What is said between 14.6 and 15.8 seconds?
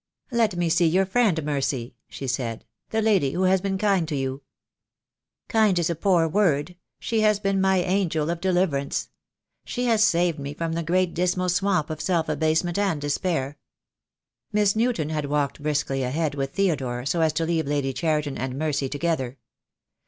Newton had walked